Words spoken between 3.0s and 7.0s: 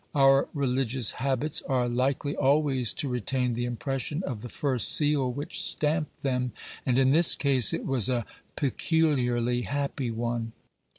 retain the impression of the first seal which stamped them, and